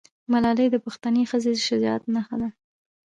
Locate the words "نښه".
2.13-2.35